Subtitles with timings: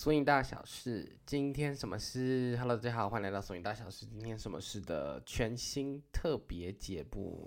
[0.00, 4.06] 索引大小事，今天什么事？Hello，大家好，欢迎来到索引大小事。
[4.06, 7.46] 今天什么事的全新特别节目。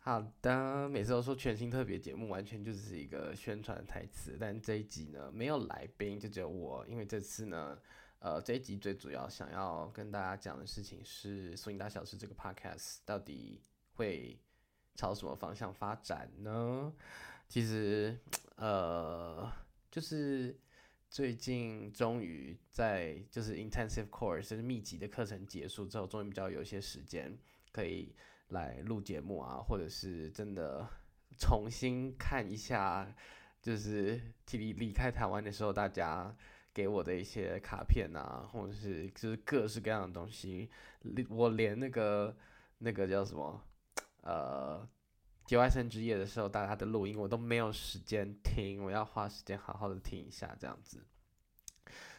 [0.00, 4.36] 好的，每次都说全新特别节目，完全就是一个宣传台词。
[4.38, 7.78] 但这一集呢，没有来宾，就只有我，因为这次呢。
[8.22, 13.60] 呃，这一集最主要想要跟大家讲的事情是《索引大小事》这个 podcast 到底
[13.94, 14.38] 会
[14.94, 16.92] 朝什么方向发展呢？
[17.48, 18.16] 其实，
[18.54, 19.50] 呃，
[19.90, 20.56] 就是
[21.10, 27.36] 最近终于在就是 intensive course 就是密集的课程结束之后，终于比较有一些时间
[27.72, 28.14] 可以
[28.50, 30.88] 来录节目啊，或者是真的
[31.36, 33.12] 重新看一下，
[33.60, 36.32] 就是离离开台湾的时候，大家。
[36.74, 40.70] 给我的一些卡片啊，或者是就是各式各样的东西，
[41.28, 42.34] 我连那个
[42.78, 43.62] 那个叫什么，
[44.22, 44.88] 呃，
[45.44, 51.04] 节外生枝夜的时候，大家的录音我都没有时间听，我要花时间好好的听一下这样子。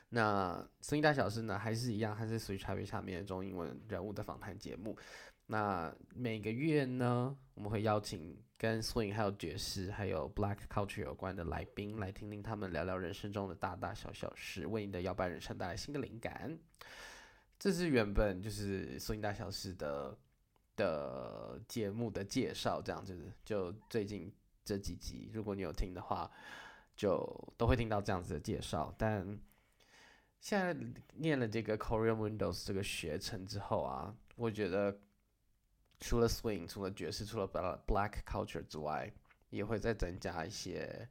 [0.09, 4.95] 那声音大小事呢，还是一样，还是属于差别下面中英文人物的访谈节目。
[5.53, 16.57] 那每个月呢，我们会邀请跟苏影还有爵士还有 black culture 有关的来宾，来听听他们聊聊人生中的大大小小事，为你的摇摆人生带来新的灵感。
[17.59, 20.17] 这是原本就是 swing 大小事的
[20.75, 23.31] 的节目的介绍，这样子。
[23.45, 24.33] 就最近
[24.65, 26.31] 这几集，如果你有听的话，
[26.95, 28.91] 就都会听到这样子的介绍。
[28.97, 29.39] 但
[30.41, 30.75] 现在
[31.13, 34.97] 念了这个 Korean Windows 这个学程之后啊，我觉得。
[36.03, 37.47] 除了 swing，除了爵士，除了
[37.87, 39.09] black culture 之外，
[39.49, 41.07] 也会再增加一些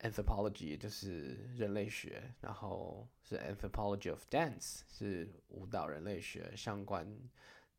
[0.00, 7.06] anthropology，就是人类学，然后是 anthropology of dance，是舞蹈人类学相关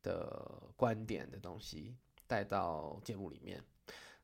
[0.02, 1.94] 的观点的东西
[2.26, 3.62] 带到节目里面。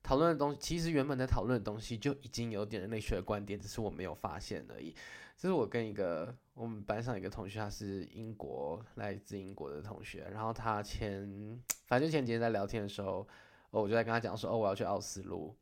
[0.02, 4.92] 讨论的东西，其实原本在讨论的东西就已经有点人类学的观点，只是我没有发现而已。
[5.36, 13.26] 这是我跟一个我们班上一个同学，他是英国来自英国的同学，然后他前反正前几天在聊天的时候，
[13.70, 15.56] 哦，我就在跟他讲说，哦，我要去奥斯陆，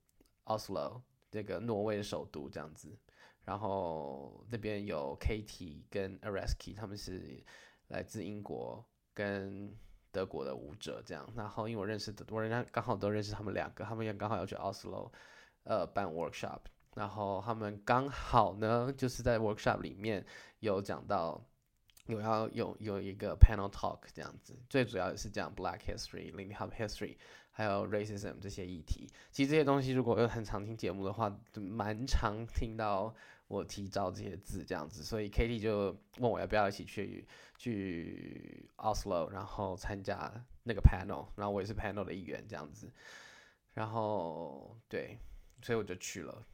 [0.44, 1.00] 奥斯陆
[1.30, 2.98] 这个挪威的首都这样子，
[3.44, 7.44] 然后那边有 Katie 跟 Areski，他们是
[7.86, 8.84] 来自英国
[9.14, 9.72] 跟
[10.10, 15.08] 德国的舞者这样，然后因为我认识的，我人家刚好都认识他们两个，他们也刚好要去奥斯陆，
[15.62, 16.62] 呃，办 workshop。
[16.94, 20.24] 然后他们刚好呢，就是在 workshop 里面
[20.60, 21.40] 有讲到，
[22.06, 27.16] 有要有有一个 panel talk 这样子，最主要也是讲 Black History、Lindy Hop History，
[27.50, 29.08] 还有 racism 这些议题。
[29.30, 33.14] 其实这些东西，如果有很常听节目的话，蛮常听到
[33.46, 35.04] 我提到这些字这样子。
[35.04, 40.32] 所以 Katie 就问我要不要一起去去 Oslo，然后参加
[40.64, 42.90] 那个 panel，然后我也是 panel 的一员这样子。
[43.74, 45.18] 然后对，
[45.62, 46.44] 所以我就去了。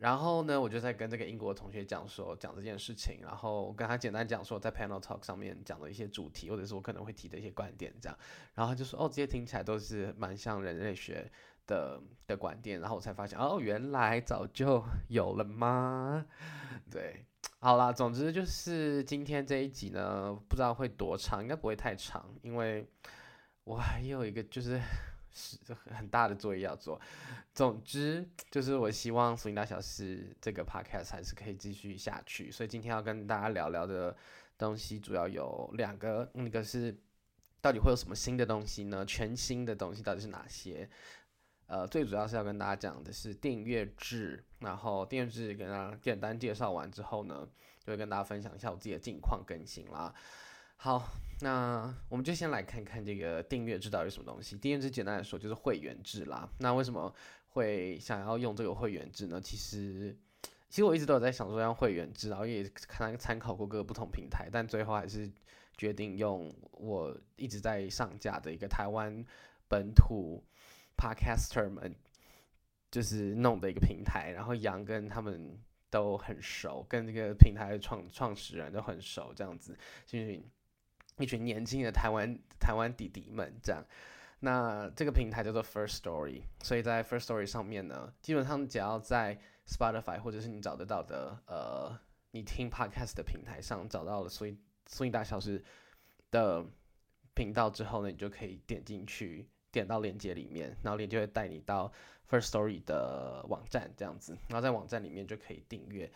[0.00, 8.18] 然后呢，我就在跟这个英国同学讲说讲这件事情，然后跟他简单讲说在 panel talk 上面讲的一些主题，或者是我可能会提的一些观点这样，
[8.54, 11.30] 然后他就说哦，这些听起来都是蛮像人类学
[11.66, 16.24] 的的观点，然后我才发现哦，原来早就 有了吗？
[16.90, 17.26] 对，
[17.58, 22.88] 好啦，总之就是今天这一集呢，不知道会多长，应该不会太长，因为
[23.64, 24.80] 我还有一个就是。
[25.32, 25.56] 是
[25.94, 27.00] 很大的作业要做。
[27.54, 32.50] 总之，就是我希望《索引大小事》这个 podcast 还是可以继续下去。
[32.50, 34.16] 所以今天要跟大家聊聊的
[34.56, 36.30] 东西，主要有两个。
[36.34, 36.96] 那个是
[37.60, 39.04] 到底会有什么新的东西呢？
[39.04, 40.88] 全新的东西到底是哪些？
[41.66, 44.44] 呃，最主要是要跟大家讲的是订阅制。
[44.58, 47.48] 然后订阅制跟大家简单介绍完之后呢，
[47.78, 50.14] 就会跟大家分享一下我自己的近况更新啦。
[50.82, 51.06] 好。
[51.42, 54.56] 那我们就先来看看这个订阅制到底什么东西。
[54.56, 56.48] 订阅制简单来说就是会员制啦。
[56.58, 57.14] 那为什么
[57.50, 59.38] 会想要用这个会员制呢？
[59.38, 60.16] 其实，
[60.70, 65.30] 其实我一直都有在想说用会员制，然后也看参考过各个不同平台，但最后还是
[65.76, 69.22] 决定用我一直在上架的一个台湾
[69.68, 70.42] 本土
[70.96, 71.94] podcaster 们
[72.90, 74.32] 就是弄的一个平台。
[74.34, 75.58] 然后杨跟他们
[75.90, 80.42] 都很熟，跟这个平台的创创始人都很熟，这样子，幸运。
[81.20, 83.84] 一群年轻的台湾台湾弟弟们，这样，
[84.40, 91.96] 那这个平台叫做 First Story，所以在 First Story 上面呢，基本上只要在 Spotify 或者是你找得到的呃，
[92.30, 94.56] 你听 Podcast 的平台上找到了，所以
[94.86, 95.62] 所以大小时
[96.30, 96.64] 的
[97.34, 101.92] 频道之后呢，你就可以点进去，点到链接里面，然后链接会带你到
[102.28, 106.10] First Story 的网站这样子，然后在网站里面就可以订阅。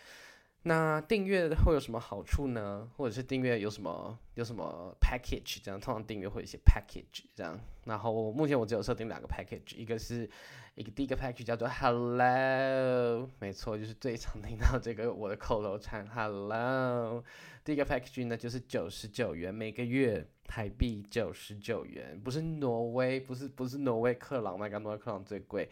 [0.66, 2.88] 那订阅会有什么好处呢？
[2.96, 5.58] 或者是订阅有什么有什么 package？
[5.62, 7.60] 这样通常订阅会有一些 package 这样。
[7.84, 10.26] 然后目前我只有设定两个 package，一个是
[10.74, 17.22] 一个第一个 package 叫做 Hello，没错，就是最常听到这个我的口头禅 Hello。
[17.62, 25.68] 第一个 package 呢就是九十九元每个月，台币九十九元，不是挪威，不是不是挪威克朗，麦刚挪威克朗最贵，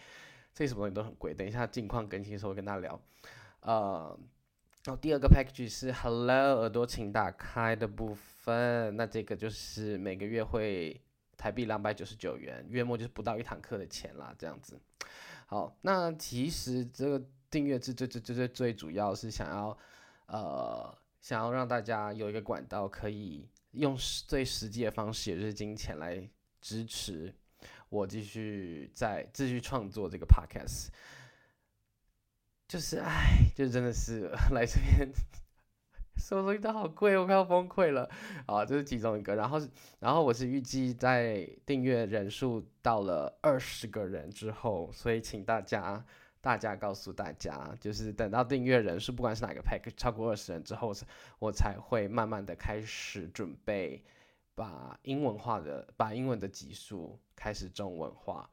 [0.53, 1.33] 这什么东西都很贵。
[1.33, 3.01] 等一下近况更新的时候跟大家聊，
[3.61, 4.19] 呃。
[4.85, 11.01] 然后第二个 package 是 Hello 耳朵请打开的部分，那这个就是每个月会
[11.37, 14.81] 台币两百九十九元，月末就是不到一堂课的钱啦，这样子。
[15.47, 19.79] 好，那其实这个订阅制最最最最最主要是想要
[20.27, 23.97] 呃想要让大家有一个管道可以用
[24.27, 26.29] 最实际的方式，也就是金钱来
[26.61, 27.33] 支持
[27.89, 30.89] 我继续在继续创作这个 podcast。
[32.73, 35.07] 就是唉，就真的是 来这边，
[36.17, 38.09] 什么东西都好贵，我快要崩溃了。
[38.47, 39.35] 啊，这是其中一个。
[39.35, 39.61] 然后，
[40.01, 46.03] 然后我是预计在订阅人数到了二十个人之后，所以请大家，
[46.41, 50.95] 大家告诉大家，就是等到订阅人数不管是哪个 pack 超过二十人之后，
[51.41, 54.03] 我才会慢慢的开始准备
[54.55, 58.49] 把英文化的，把英文的级数开始中文化，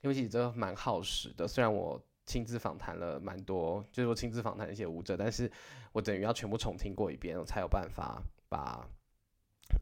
[0.00, 1.46] 因为其实这个蛮耗时的。
[1.46, 2.02] 虽然我。
[2.30, 5.50] 亲自访谈了蛮多，就是我亲自访谈一些舞者，但是
[5.90, 8.88] 我等于要全部重听过一遍，我才有办法把，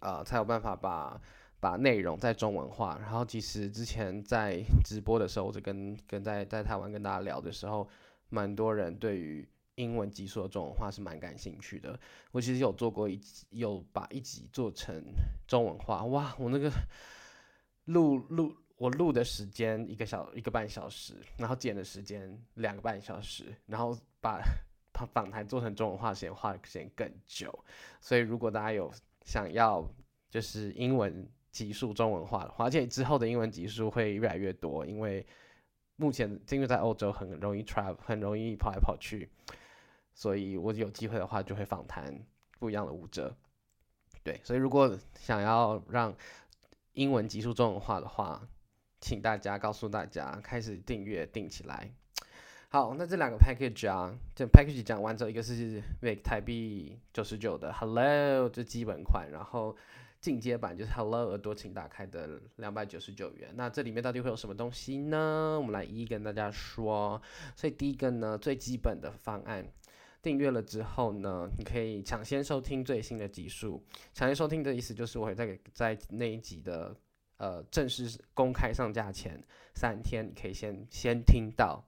[0.00, 1.21] 呃，才有办法把
[1.61, 2.97] 把内容在中文化。
[3.03, 7.87] 然后其实之前在直播的时候，我就跟跟在在台湾跟大家聊的时候，
[8.31, 12.00] 蛮多人对于英文集说的中文化是蛮感兴趣的。
[12.33, 15.05] 我其实有做过一集，有把一集做成
[15.47, 16.73] 中文化，哇，我那个
[17.85, 18.56] 录录。
[18.79, 24.41] 我录的时间一个小一个半小时，然后剪的时间两个半小时，然后把
[24.93, 27.53] 它访谈做成中文化时间花的时间更久。
[28.01, 28.91] 所以如果大家有
[29.25, 29.85] 想要
[30.31, 35.27] 就是英文集数中文化的话，而且之后的英文集数会越来越多，因为
[35.97, 39.29] 目前因为在欧洲很容易 travel，很容易跑来跑去，
[40.15, 42.17] 所以我有机会的话就会访谈
[42.61, 43.35] 不一样的舞者。
[44.23, 46.15] 对，所以如果想要让
[46.93, 48.41] 英文集数中文化的话，
[49.00, 51.91] 请大家告诉大家，开始订阅订起来。
[52.71, 59.75] 好，那这两个 package 啊，这 package 讲完之后，一个是为台币九十九的 Hello 这基本款，然后
[60.21, 63.50] 进阶版就是 Hello 耳朵请打开的两百九十九元。
[63.55, 65.56] 那这里面到底会有什么东西呢？
[65.59, 67.23] 我们来一一跟大家说。
[67.56, 69.67] 所以第一个呢，最基本的方案，
[70.21, 73.83] 订阅了之后呢，你可以抢先收听最新的集数。
[74.12, 76.95] 抢先收听的意思就是我会在在那一集的。
[77.38, 79.43] 呃，正式公开上架前
[79.75, 81.85] 三天，你可以先先听到，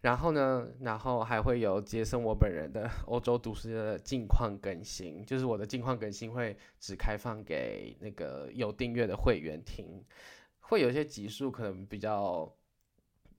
[0.00, 10.02] 然后呢，然后还会有杰森我本人的欧洲读书的近况更新，就是我的近况更新会只开放给那个有订阅的会员听，
[10.60, 12.50] 会有一些集数可能比较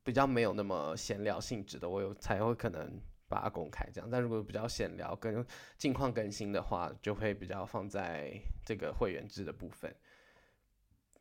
[0.03, 5.43] 比较没有那么闲聊性质的，我有才会可能把它公开这样，但如果比较闲聊跟
[5.79, 9.91] 近况更新的话，就会比较放在这个会员制的部分。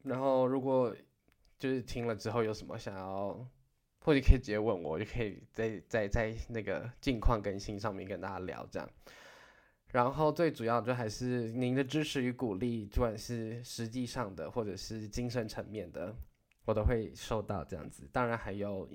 [0.06, 0.94] 然后，如果
[1.58, 3.32] 就是听了之后有什么想要，
[3.98, 8.88] 或者可以直接问我，就可以在在在那个近况更新上面跟大家聊这样。
[9.88, 16.14] 然后最主要就还是您的支持与鼓励，不管是实际上的或者是精神层面的，
[16.66, 18.08] 我都会收到这样子。
[18.12, 18.88] 当然还有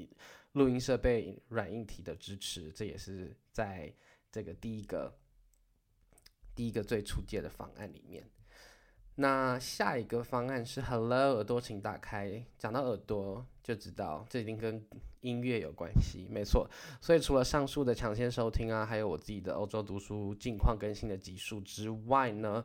[0.53, 3.94] 录音设备软硬体的支持，这也是在
[4.32, 5.13] 这个第一个
[6.56, 8.24] 第一个最初阶的方案里面。
[9.15, 12.44] 那下一个方案是 Hello 耳朵，请打开。
[12.58, 14.84] 讲到耳朵，就知道这已经跟
[15.20, 16.68] 音乐有关系，没错。
[17.01, 22.63] 所以除了上述的抢先收听啊，还有我自己的欧洲读书近况更新的集数之外呢，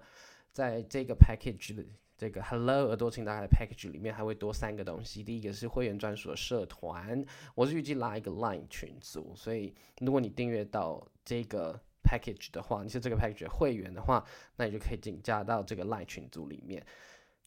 [0.52, 1.84] 在这个 package 的
[2.16, 5.24] 这个 Hello 耳朵，请打开的 package 里面还会多三个东西。
[5.24, 7.22] 第一个是会员专属的社团，
[7.54, 11.78] 我是预计拉一个 Line 群组，所以如果你订阅到这个。
[12.06, 14.24] Package 的话，你是这个 package 会员的话，
[14.56, 16.84] 那你就可以进加到这个 line 群组里面。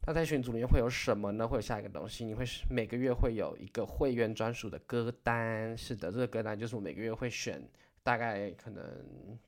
[0.06, 1.48] 那在群组里面会有什么呢？
[1.48, 5.78] 会有下一个东西，你会每个月会有一个会员专属的歌单。
[5.78, 7.62] 是的，这个歌单就是我每个月会选
[8.02, 8.84] 大概可能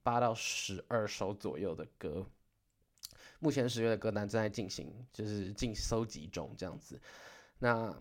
[0.03, 2.25] 八到十二首左右的歌。
[3.39, 7.01] 目前十月的歌单正在进行，就是进收集中这样子。
[7.57, 7.97] 那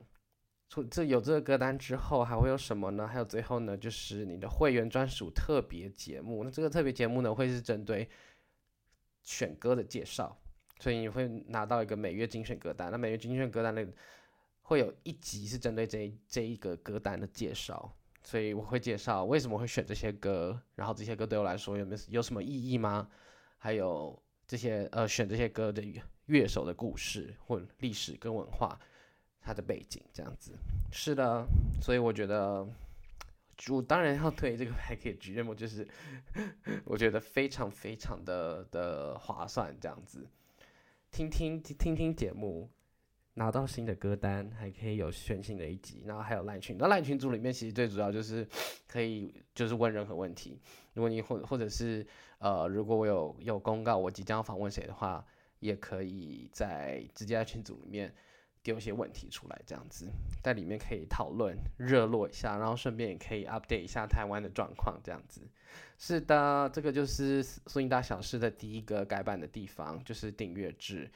[0.71, 3.05] 除这有这个歌单之后，还会有什么呢？
[3.05, 6.45] 还有最后呢，就是你的会员专属特别节目。
[6.45, 8.09] 那这个特别节目呢，会是针对
[9.25, 10.41] 选歌的介绍，
[10.79, 12.89] 所以你会拿到一个每月精选歌单。
[12.93, 13.85] 那每月精选歌单呢，
[14.63, 17.93] 会有一集是针对这这一个歌单的介绍。
[18.23, 23.09] 所以我会介绍为什么会选这些歌，然后这些歌对我来说有没有有什么意义吗？
[23.59, 25.83] 还有这些呃选这些歌的
[26.27, 28.79] 乐手的故事或历史跟文化，
[29.41, 30.53] 它的背景这样子。
[30.93, 31.47] 是的，
[31.81, 32.67] 所以我觉得。
[33.69, 35.87] 我当然要推这个 package，要么就是
[36.83, 40.27] 我觉得非常非常的的划算，这样子
[41.11, 42.71] 听听听听节目，
[43.35, 46.79] 拿到新的歌单，还可以有全新的一集，然后还有烂群。
[46.79, 48.49] 那烂群组里面其实最主要就是
[48.89, 50.59] 可以就是问任何问题，
[50.95, 52.07] 如果你或或者是
[52.39, 55.23] 呃，如果我有有公告我即将访问谁的话，
[55.59, 58.11] 也可以在直接在群组里面。
[58.63, 60.09] 丢一些问题出来，这样子
[60.43, 65.41] 在里面可以讨论热络一下，然后顺便也可以 update 一下台湾的状况，这样子。
[65.99, 71.11] 是的，这个就是苏音大小事的第一个改版的地方，就是订阅制。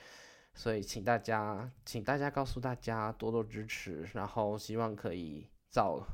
[0.54, 6.06] 所以请大家，请大家告诉大家多多支持，然后希望可以早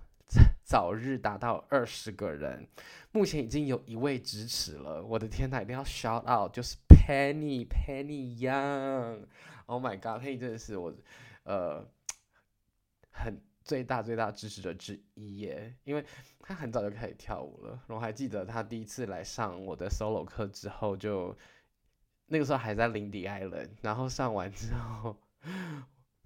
[0.65, 2.67] 早日达到二十个人。
[3.13, 9.27] 目前已经有一位支持了，我的天呐，一定要 shout out，就是 Penny Penny Young。
[9.71, 10.93] Oh my god，佩真的是我，
[11.45, 11.87] 呃，
[13.12, 16.05] 很最大最大支持者之一耶，因为
[16.41, 17.81] 他很早就开始跳舞了。
[17.87, 21.37] 我还记得他第一次来上我的 solo 课之后，就
[22.27, 25.17] 那个时候还在林迪艾伦，然后上完之后，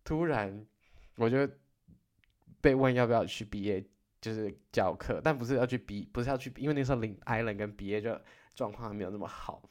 [0.02, 0.64] 突然
[1.16, 1.46] 我就
[2.62, 3.84] 被问要不要去毕业，
[4.22, 8.18] 就是教课，但不是要去毕，不是要去，因为那时候林艾伦跟毕业就
[8.54, 9.62] 状况还没有那么好。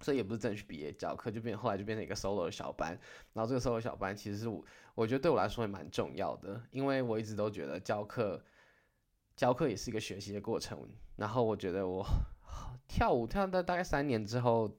[0.00, 2.98] 所以也不是正去毕业教课，就变后来就变成一个 solo 的小班。
[3.32, 8.44] 然后这个 solo 小班其实是我我觉得对我来说也蛮重要的，因为我一直都觉得教课
[9.34, 10.86] 教课也是一个学习的过程。
[11.16, 12.04] 然后我觉得我
[12.86, 14.76] 跳舞跳到大概三年之后，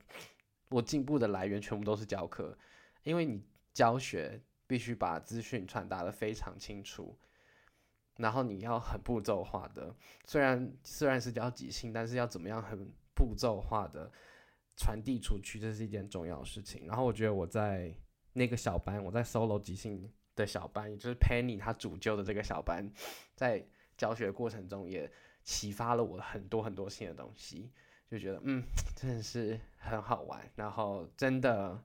[0.70, 2.56] 我进步的来源全部都是教课，
[3.04, 3.44] 因为你
[3.74, 7.18] 教学必须把资讯传达的非常清楚，
[8.18, 9.96] 然后你要很步骤化的，
[10.26, 14.12] 虽然虽然是教即兴，但是要怎么样很步骤化的。
[14.78, 16.86] 传递出去，这是一件重要的事情。
[16.86, 17.92] 然后我觉得我在
[18.34, 22.88] 那个小班，我在 solo 即兴的小班，也就是 Penny 他主教的这个小班，
[23.36, 23.68] 在
[23.98, 25.12] 教学过程中也
[25.44, 27.72] 启发了我很多很多新的东西，
[28.12, 28.64] 就觉得嗯，
[28.96, 30.48] 真的是很好玩。
[30.56, 31.84] 然后真的，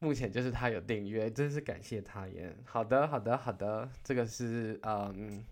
[0.00, 2.56] 目前就是他有订阅，真是感谢他耶。
[2.64, 5.44] 好的，好的，好的，这个是嗯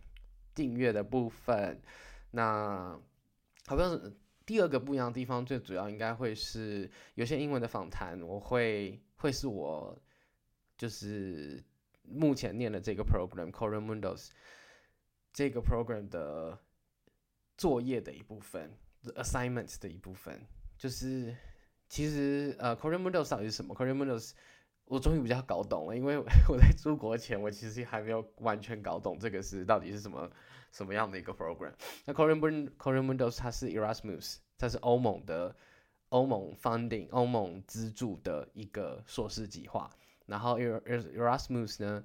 [0.56, 1.80] 订阅的部分。
[2.32, 3.00] 那
[3.66, 4.12] 好像是。
[4.48, 9.94] 第二个不一样的地方，最主要应该会是有些英文的访谈，我会会是我
[10.78, 11.62] 就是
[12.02, 14.30] 目前念的这个 program Korean Windows
[15.34, 16.58] 这个 program 的
[17.58, 20.40] 作业的一部分，the assignment 的一部分，
[20.78, 21.36] 就是
[21.90, 24.32] 其实呃 Korean Windows 到底是什么？Korean Windows
[24.86, 26.16] 我终于比较搞懂了，因为
[26.48, 30.32] 我在出国前，我其实还没有完全搞懂这个是到底是什么。
[30.70, 31.72] 什么样的一个 program？
[32.04, 35.54] 那 Korean Korean Windows 它是 Erasmus，它是欧盟的
[36.10, 39.90] 欧盟 funding 欧盟资助的一个硕士计划。
[40.26, 42.04] 然后 Erasmus 呢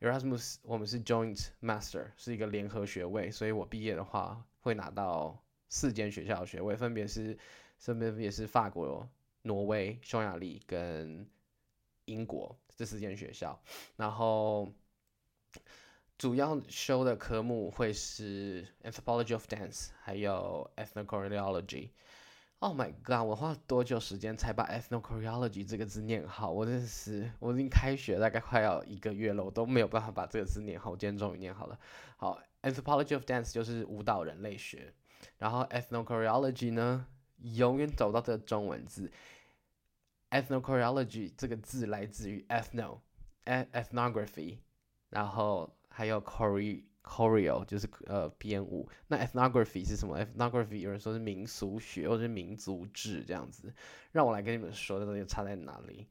[0.00, 7.38] ，Erasmus 我们是 Joint Master，是一个联合学位，所以我毕业的话会拿到四间学校的学位，分别是
[7.78, 9.08] 分别也是法国、
[9.42, 11.26] 挪威、匈牙利跟
[12.04, 13.58] 英国这四间学校。
[13.96, 14.70] 然后
[16.22, 21.90] 主要修的科目会是 Anthropology of Dance，还有 Ethnochoreology。
[22.60, 23.26] Oh my god！
[23.26, 26.52] 我花了多久时间才把 Ethnochoreology 这个字念好？
[26.52, 30.92] 我真是，我已经开学大概快要一个月了，我都没有办法把这个字念好。
[30.92, 31.76] 我今天终于念好了。
[32.16, 34.94] 好，Anthropology of Dance 就是舞蹈人类学，
[35.38, 37.08] 然后 Ethnochoreology 呢，
[37.40, 39.10] 永远找到这中文字。
[40.30, 44.58] Ethnochoreology 这个字来自于 ethno，ethnography，
[45.08, 45.74] 然后。
[45.92, 48.88] 还有 choreo，choreo 就是呃编舞。
[49.06, 53.72] 那 ethnography 是什么？ethnography 有人说是民俗学或者是民族志这样子。
[54.10, 56.08] 让我来跟你们说，这东西差在哪里？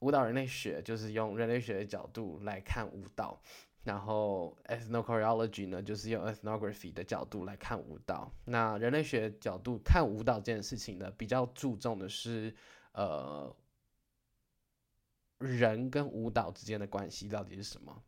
[0.00, 3.40] 舞蹈人类学就是用人类学的角度来看舞蹈，
[3.84, 8.32] 然后 ethnochoreology 呢，就是用 ethnography 的角度来看舞蹈。
[8.44, 12.54] 那人类学角度看舞蹈这件事情呢，比较注重的是
[12.92, 13.54] 呃。
[15.40, 18.02] 人跟舞蹈之间的关系到底是什么？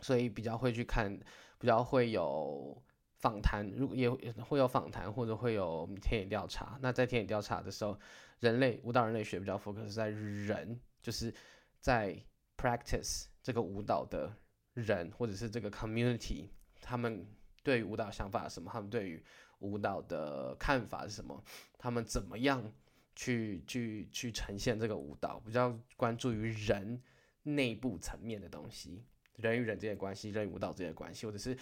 [0.00, 1.18] 所以比较会去看，
[1.58, 2.82] 比较会有
[3.16, 6.78] 访谈，如果也会有访谈，或者会有田野调查。
[6.80, 7.98] 那在田野调查的时候，
[8.40, 11.32] 人类舞蹈人类学比较 focus 在人，就是
[11.80, 12.16] 在
[12.56, 14.34] practice 这个舞蹈的
[14.74, 16.48] 人，或者是这个 community，
[16.80, 17.26] 他们
[17.62, 18.70] 对于舞蹈想法什么？
[18.72, 19.24] 他们对于
[19.60, 21.42] 舞蹈的看法是什么？
[21.78, 22.72] 他们怎么样？
[23.16, 27.00] 去去去呈现这个舞蹈，比较关注于人
[27.44, 29.04] 内部层面的东西，
[29.36, 31.56] 人与人之间的关系，人与舞蹈之间的关系，或者是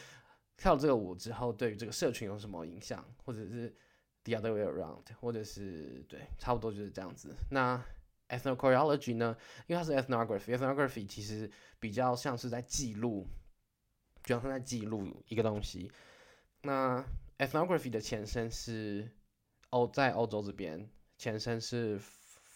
[0.56, 3.74] 跳这个舞之后，对于这个社群有什么影响，或者是
[4.24, 7.34] the other way around，或者是对，差不多就是这样子。
[7.50, 7.82] 那
[8.28, 9.36] ethnochoreology 呢，
[9.66, 11.50] 因为它是 ethnography，ethnography 其实
[11.80, 13.26] 比较像是在记录，
[14.22, 15.90] 主要是在记录一个东西。
[16.62, 17.04] 那
[17.38, 19.10] ethnography 的前身是
[19.70, 21.98] 欧，在欧洲这边前身是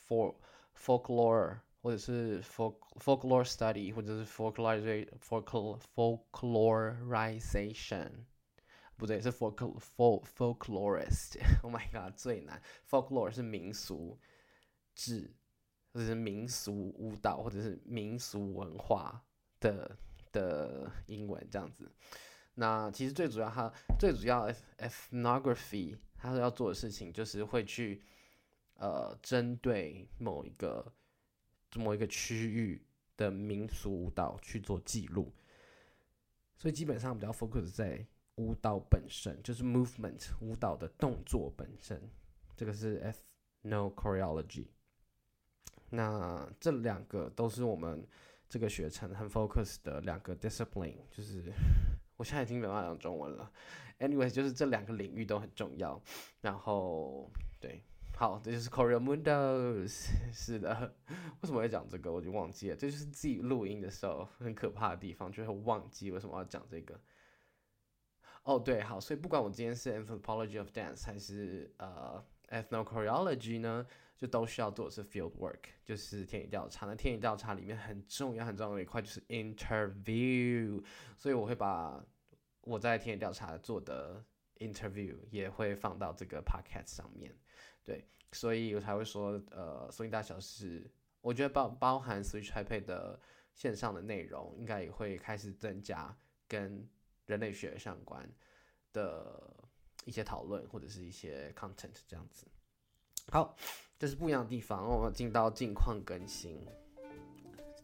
[0.08, 0.34] for
[0.78, 1.58] folklore。
[1.86, 8.10] 或者是 folk folklore study，或者是 folklore folk folklorization，
[8.96, 11.38] 不对，是 folk folk folklorist。
[11.62, 12.60] Oh my god，最难。
[12.90, 14.18] folklore 是民俗
[14.96, 15.32] 志，
[15.92, 19.24] 或者是民俗舞蹈，或者是民俗文化
[19.60, 19.96] 的
[20.32, 21.88] 的英文这样子。
[22.54, 28.02] 那其实最主要，它最主要 ethnography，它要做的事情就是会去
[28.74, 30.92] 呃针对某一个。
[31.78, 32.80] 某一个区域
[33.16, 35.32] 的民俗舞蹈去做记录，
[36.56, 38.06] 所以基本上比较 focus 在
[38.36, 42.00] 舞蹈本身，就是 movement 舞蹈的动作本身。
[42.56, 43.02] 这个是
[43.62, 44.66] ethnochoreology。
[45.90, 48.06] 那这两个都是我们
[48.48, 51.52] 这个学程很 focus 的两个 discipline，就是
[52.16, 53.50] 我现在已经没办法讲中文了。
[53.98, 56.02] Anyway，就是这两个领域都很重要。
[56.40, 57.30] 然后，
[57.60, 57.82] 对。
[58.18, 60.08] 好，这就是 Korea Mundos。
[60.32, 62.10] 是的，为什么会讲这个？
[62.10, 62.76] 我就忘记了。
[62.76, 66.98] 这就是自己录音的时候很可怕的地方，就会忘记为什么要讲这个。
[68.44, 76.86] 哦，对，好，所以不管我今天是 Anthropology of Dance 还是呃 Ethnochoreology 呢，就都需要做的是 field work，就是田野调查。
[76.86, 80.82] 那田野调查里面很重要、很重要的一块就是 interview，
[81.18, 82.02] 所以我会把
[82.62, 84.24] 我在田野调查做的
[84.60, 87.36] interview 也会放到这个 podcast 上面。
[87.86, 90.90] 对，所以我才会说，呃，索尼大小是，
[91.20, 93.18] 我觉得包包含 Switch iPad 的
[93.54, 96.14] 线上的内容，应该也会开始增加
[96.48, 96.86] 跟
[97.26, 98.28] 人类学相关
[98.92, 99.56] 的
[100.04, 102.46] 一些讨论或者是一些 content 这样子。
[103.30, 103.56] 好，
[103.98, 104.84] 这是不一样的地方。
[104.88, 106.60] 我们进到近况更新，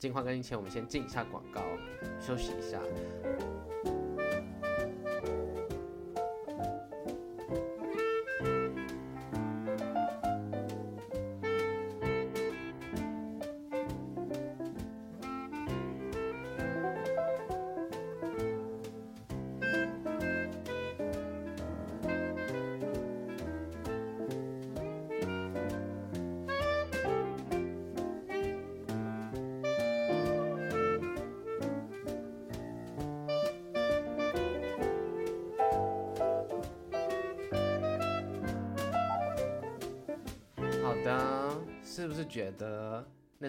[0.00, 1.62] 近况更新前，我们先进一下广告，
[2.20, 2.82] 休息一下。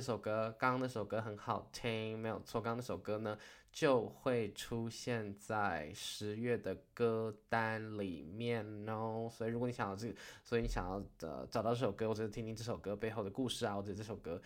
[0.03, 2.19] 首歌，刚刚那首歌很好听？
[2.19, 3.35] 没有错，刚刚那首歌呢
[3.71, 9.27] 就会出现在十月的歌单里面哦。
[9.31, 14.39] 所以如果你想要这个，所以你想要呃找到这首歌，或者听听这首歌背后的故事啊，或者这首歌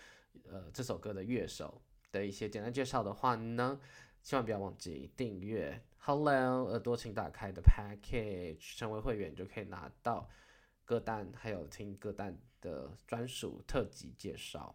[0.48, 3.78] 呃这首歌的乐手的一些简单介绍的话呢，
[4.22, 10.28] 千万不要忘记订阅 Hello 耳朵请打开的 Package，成为会员就可以拿到
[10.84, 12.38] 歌单，还有听歌单。
[12.60, 14.74] 的专属特辑介绍，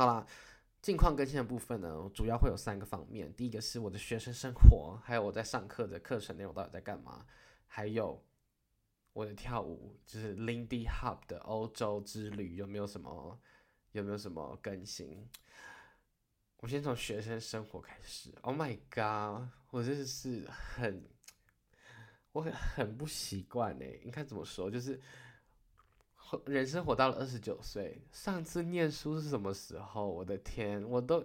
[0.00, 0.26] 好啦，
[0.80, 3.30] 近况更新的部分呢，主要会有三个方面。
[3.34, 7.26] 第一个是我的学生生活，还有我在上课的课程内容到底在干嘛，
[7.66, 8.24] 还有
[9.12, 13.38] 我的跳舞，就是 Lindy Hop 的欧洲之旅有没有什么
[13.92, 15.28] 有没有什么更新？
[16.60, 18.32] 我先从学生生活开始。
[18.40, 21.04] Oh my god，我真的是很，
[22.32, 24.70] 我很很不习惯哎，应该怎么说？
[24.70, 24.98] 就是。
[26.46, 30.08] 人生活到了二十九岁，上次念书是什么时候？
[30.08, 31.24] 我的天，我都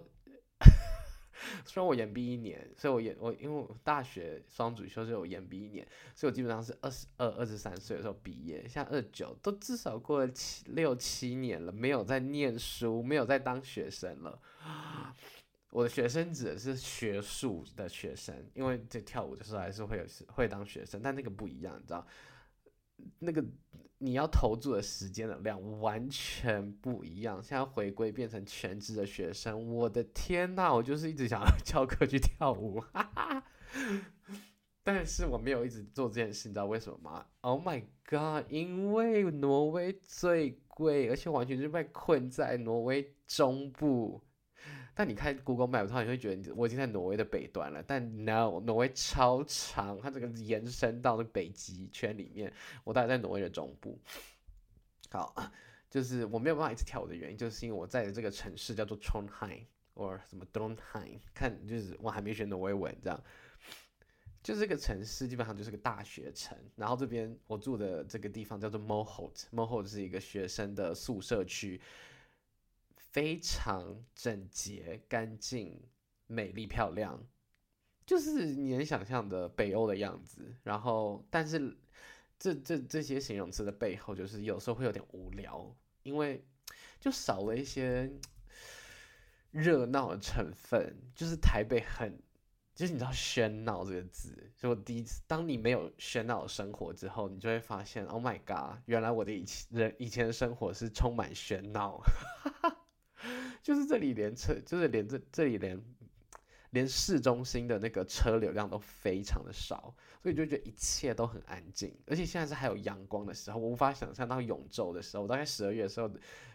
[1.64, 14.40] 虽然我延毕一年，所以我延我因为我大学双主修，所以我延毕一年，所以我基本上是二十二、二十三岁的时候毕业，现在二九，都至少过了七六七年了，没有在念书，没有在当学生了。
[15.70, 22.06] 我的学生指的是学术的学生，因为这跳舞的时候还是会有会当学生，但那个不一样，你知道，
[23.18, 23.44] 那个。
[23.98, 27.42] 你要投注的时间的量完全不一样。
[27.42, 33.44] 现在回归变成全职的学生，我的天呐，我就是一直想要 教课去跳舞，哈哈。
[34.82, 38.44] 但是我没有一直做这件事，你知道为什么吗？Oh my god！
[38.48, 44.22] 因为挪威最贵，而且完全是被困在挪威中部。
[44.98, 47.82] 但你看 Google Map 上，你会觉得我已经在挪威的北端了。
[47.82, 52.50] 但 No，挪威超长，它这个延伸到那北极圈里面，
[52.82, 53.98] 我大概在挪威的中部。
[55.10, 55.52] 好，
[55.90, 63.22] 就是我没有办法一直跳舞的原因，就是因为我在的这个城市叫做 Trondheim，或什么 Trondheim，看就是我还没学挪威文这样。
[64.42, 66.56] 就是这个城市基本上就是个大学城。
[66.76, 71.80] 然后这边我住的这个地方叫做 MoHolt，MoHolt 是一个学生的宿舍区，
[73.16, 75.80] 非常整洁、干净、
[76.26, 77.26] 美丽、漂亮，
[78.04, 80.54] 就是你能想象的北欧的样子。
[80.64, 81.74] 然后，但是
[82.38, 86.44] 这这这些形容词的背后，就是有时候会有点无聊，因为
[87.00, 88.12] 就少了一些。
[89.52, 92.20] 热闹的成分就是台北很，
[92.74, 101.98] 就是你知道喧闹这个字，就我第一次，当你没有喧闹的生活之后，你就会发现，Oh my god，原来我的以前人以前的生活是充满喧闹，
[103.66, 105.82] 就是这里连车，就是连这这里连
[106.70, 116.08] 连市中心的那个车流量都非常的少，所以就觉得一切都很安静，而且现在是还有阳光的时候，我无法想象到永昼的时候，我大概十二月的时候，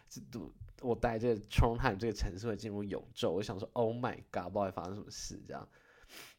[0.08, 0.50] 这都。
[0.80, 5.68] 我带这个 Trondheim 这个城市会进入永昼，我想说，Oh my God，不知道会发生什么事，这样，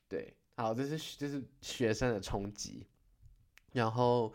[0.10, 2.88] 对，好，这是这是学生的冲击，
[3.72, 4.34] 然后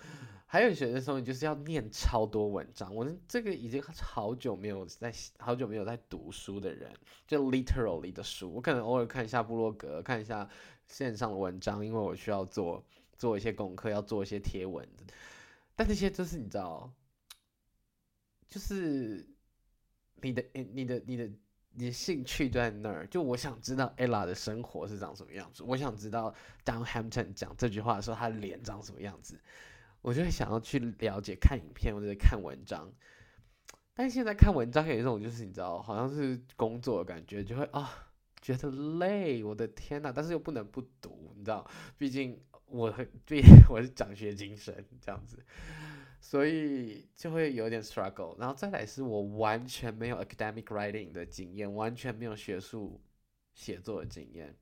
[0.50, 6.90] 还有学生冲击就是要念超多文章，我这个已经好久没有在好久没有在读书的人，
[7.26, 10.48] 就 literally 的书，我可能偶尔看一下布洛格，看一下
[10.86, 12.82] 线上的文章，因为我需要做
[13.16, 14.88] 做一些功课，要做一些贴文，
[15.76, 16.90] 但这些就是你知道，
[18.48, 19.28] 就是。
[20.20, 21.30] 你的，你的你的
[21.74, 26.34] 你的兴趣在那儿，就我想知道 ella 的生活是长什么样子，我想知道
[26.64, 29.40] Don Hampton 讲这句话的时候，他的脸长什么样子，
[30.02, 32.92] 我就会想要去了解，看影片或者看文章。
[33.94, 38.08] 但现在看文章有一种就是你知道，好像是工作的感觉，就会啊
[38.40, 42.92] 觉得累，我的天呐，但是又不能不读，你知道，毕竟我
[43.26, 45.44] 毕我是奖学精神这样子。
[46.20, 53.00] 所以就会有点 struggle，然后再来是我完全没有 academic writing 的经验，完全没有学术
[53.54, 54.54] 写作的经验。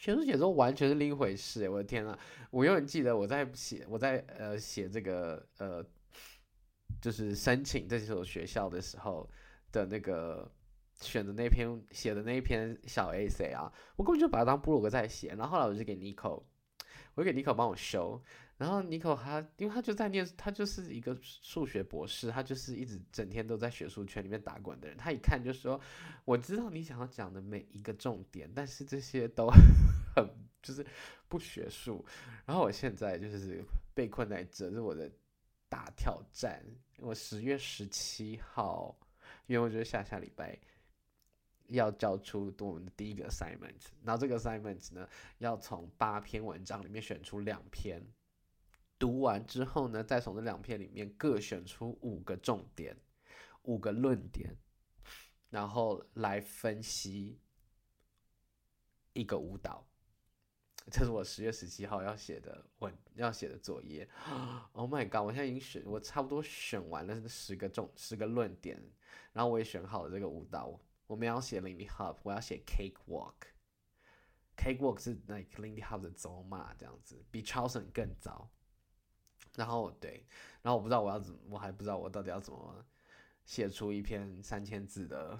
[0.00, 2.18] 学术写作完全是另一回事，我的天呐，
[2.50, 5.84] 我永远记得我在写我在呃写这个呃
[7.02, 9.28] 就是申请这所学校的时候
[9.70, 10.50] 的那个
[11.02, 16.44] 选的那篇写的那一篇小 A C 啊，我根本就把它当布鲁格在写，然后后来我就给 Nico，
[17.14, 18.22] 我就给 Nico 帮我修。
[18.60, 24.94] 然后尼克他，因为他就在念，他就是一个数学博士，他就是一直整天都在学术圈里面打滚的人。
[24.98, 25.80] 他一看就说
[26.26, 29.48] ：“我知道你想要讲的每一个重点，但是这些都
[30.14, 30.28] 很
[30.62, 30.84] 就是
[31.26, 32.04] 不学术。”
[32.44, 35.10] 然后我现在就是被困在这，是我的
[35.70, 36.62] 大挑战。
[36.98, 38.94] 我十月十七号，
[39.46, 40.54] 因为我觉得下下礼拜
[41.68, 48.06] 要交出我们的第一个 assignment，然后这个 assignment 呢，要从八篇文章里面选出两篇。
[49.00, 52.94] 读完之后呢，再从这两篇里面各选出五个重点、
[53.62, 54.54] 五个论点，
[55.48, 57.40] 然后来分析
[59.14, 59.86] 一个舞蹈。
[60.92, 64.06] 这是我十月十七号要写的文，要写的作业。
[64.72, 65.24] Oh my god！
[65.26, 68.82] 我现在已经选，我差不多选完了十个重、十个论点，
[69.32, 70.78] 然后我也选好了这个舞蹈。
[71.06, 73.34] 我们要写 Lindy Hop，我要写 Cake Walk。
[74.56, 78.50] Cake Walk 是 like Lindy Hop 的走马这样子，比 Charleston 更早。
[79.56, 80.24] 然后对，
[80.62, 82.84] 然后我不知道我要怎，我还不知道我到底要怎么
[83.44, 85.38] 写出一篇三千字的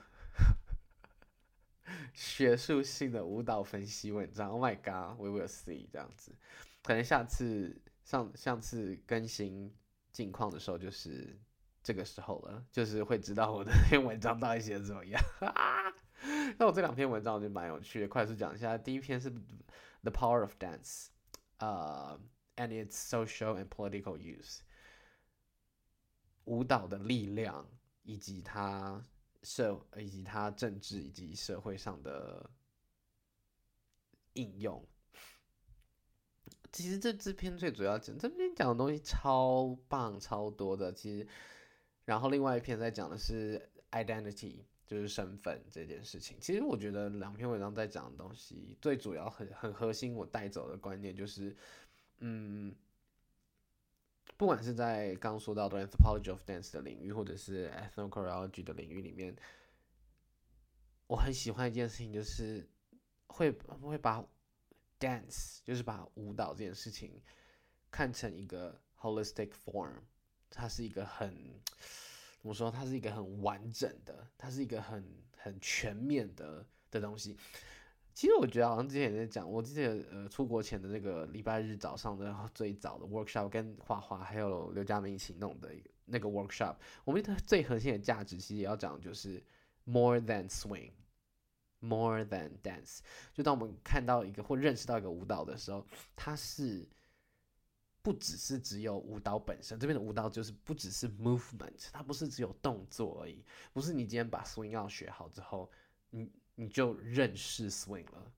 [2.13, 4.51] 学术性的舞蹈分析文章。
[4.51, 6.35] Oh my god，we will see 这样子，
[6.83, 9.73] 可能下次上上次更新
[10.13, 11.39] 近况的时候就是
[11.83, 15.23] 这个时候了，就是会知道我的 那篇文章到底写的怎么样。
[16.59, 18.77] 那我这两篇文章我觉得蛮有趣的，快速讲一下。
[18.77, 21.07] 第一篇是 The Power of Dance，
[21.59, 22.21] 呃。
[22.61, 24.59] And its social and political use，
[26.45, 27.67] 舞蹈的力量
[28.03, 29.03] 以及它
[29.43, 32.51] 社以及它政治以及社会上的
[34.35, 34.87] 应用。
[36.71, 40.93] 其实这支片最主要讲这边讲的东西超棒超多的。
[40.93, 41.27] 其实，
[42.05, 46.37] 然后另外一篇在讲的是 identity，就是身份这件事情。
[46.39, 51.57] 其实我觉得两篇文章在讲的东西，最主要很很核心，我带走的观念就是。
[52.21, 52.75] 嗯，
[54.37, 59.35] 不管是在刚说到的 anthropology of dance 的领域，或者是 ethnochorology 的领域里面，
[61.07, 62.69] 我很喜欢一件事情，就是
[63.27, 64.25] 会会把
[64.99, 67.23] dance，就是把舞蹈这件事情
[67.91, 69.95] 看成一个 holistic form，
[70.51, 71.61] 它是一个很
[72.41, 72.71] 怎么说？
[72.71, 75.05] 它是一个很完整的，它是一个很
[75.37, 77.37] 很全面的的东西。
[78.15, 85.71] 其实我觉得好像之前也在讲，我记得呃出国前的那个礼拜日早上的最早的 workshop，跟花花还有刘嘉明一起弄的
[86.05, 89.43] 那个 workshop，我们的最核心的价值其实也要讲就是
[89.85, 92.99] more than swing，more than dance。
[93.33, 96.87] 就当我们看到一个或认识到一个舞蹈的时候，它是
[98.03, 105.71] 不只是只有舞蹈本身，这边的舞蹈就是不只是 movement，它不是只有动作而已，不是你今天把 swing 要学好之后，
[106.11, 108.31] 你你就认识 swing 了。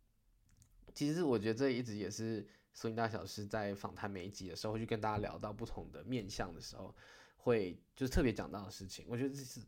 [0.95, 6.95] 其实我觉得这一直也是 swing 大小师在访谈每一集的时候，会去跟大家聊到不同的面向的时候，
[7.37, 9.05] 会就是特别讲到的事情。
[9.09, 9.61] 我觉得这是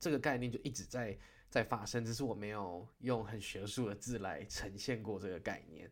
[0.00, 1.16] 这个概念就一直在
[1.48, 5.88] 在发生，只是我没有用很学术的字来呈现过这个概念。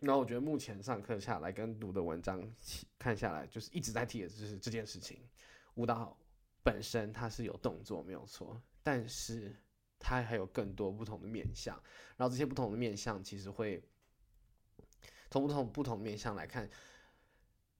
[0.00, 2.42] 然后我觉得目前上课下来跟读的文章
[2.98, 5.20] 看下来，就是一直在提的就是这件事情。
[5.74, 6.18] 舞蹈
[6.64, 9.54] 本身它是有动作没有错，但是
[10.00, 11.80] 它还有更多不同的面相。
[12.16, 13.80] 然后这些不同的面相其实会
[15.30, 16.68] 从不同不同面向来看，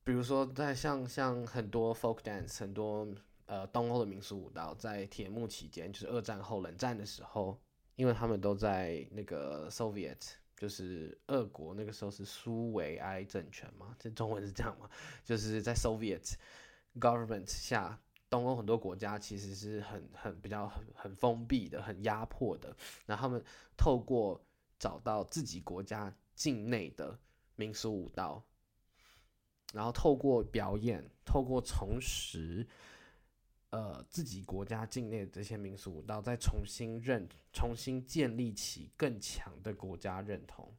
[0.05, 3.09] 比如说在像像很多 folk dance，很多
[3.47, 7.61] 呃东欧的民俗舞蹈，在铁幕期间，就是二战后冷战的时候，
[7.97, 10.35] 因为他们都在那个 Soviet。
[10.57, 14.91] 就是俄国那个时候是苏维埃政权嘛，这中文是这样嘛？
[15.25, 16.35] 就是在 Soviet
[16.97, 17.99] government 下，
[18.31, 22.75] 东欧很多国家其实是很很比较很很封闭的、很压迫的。
[23.05, 23.45] 然后他们
[23.77, 24.41] 透过
[24.79, 27.19] 找到自己国家境内的
[27.57, 28.43] 民俗舞蹈，
[29.75, 32.67] 然后透过表演，透过重拾。
[33.73, 40.75] 呃，自己国家境内的这些民俗舞蹈，再重新认、重新建立起更强的国家认同，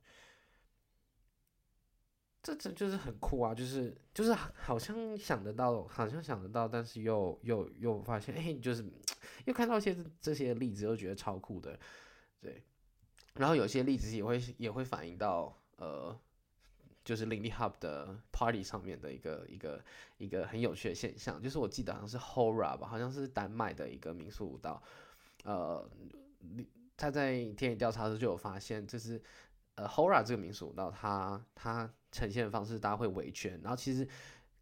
[2.44, 3.54] 这这就是很酷啊！
[3.54, 8.86] 就是就是好像想得到，好像想得到，但是又又又发现，哎，就是
[9.46, 11.80] 又看到一些这些例子，又觉得超酷的，
[12.40, 12.64] 对。
[13.36, 16.18] 然后有些例子也会也会反映到呃。
[17.04, 19.84] 就是 Lindy Hop 的 Party 上面的一个一个
[20.20, 24.80] 一个很有趣的现象，就是我记得好像是 Hora 吧，好像是丹麦的一个民俗舞蹈。
[25.44, 25.90] 呃，
[26.96, 29.20] 他在田野调查的时候就有发现，就是
[29.76, 34.08] 呃 Hora 这个民俗然后，它它呈现的方式，大家会围圈，然后其实